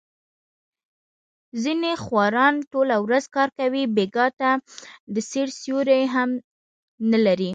[1.63, 4.49] ځنې خواران ټوله ورځ کار کوي، بېګاه ته
[5.13, 6.29] د سیر سیوری هم
[7.11, 7.49] نه لري.